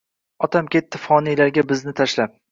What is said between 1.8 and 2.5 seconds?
tashlab